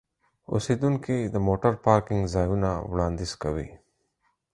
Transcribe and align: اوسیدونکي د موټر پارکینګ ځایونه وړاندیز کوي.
اوسیدونکي 0.53 1.17
د 1.33 1.35
موټر 1.47 1.73
پارکینګ 1.85 2.23
ځایونه 2.35 2.69
وړاندیز 2.91 3.31
کوي. 3.41 3.69